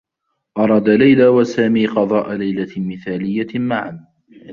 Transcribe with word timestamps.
أرادا 0.57 0.97
ليلى 0.97 1.27
و 1.27 1.43
سامي 1.43 1.85
قضاء 1.87 2.33
ليلة 2.33 2.73
مثاليّة 2.77 3.59
معا. 3.59 4.05